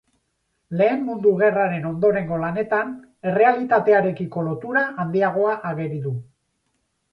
Lehen 0.79 1.03
Mundu 1.09 1.33
Gerraren 1.41 1.85
ondorengo 1.89 2.39
lanetan 2.45 2.97
errealitatearekiko 3.33 4.47
lotura 4.49 4.85
handiagoa 5.05 5.55
ageri 5.75 6.05
du. 6.11 6.19